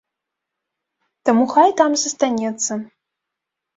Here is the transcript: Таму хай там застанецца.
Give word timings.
Таму 1.29 1.45
хай 1.53 1.69
там 1.81 1.91
застанецца. 2.07 2.71